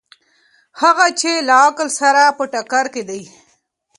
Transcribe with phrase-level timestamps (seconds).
[0.81, 3.21] هغه چې له عقل سره په ټکر کې دي.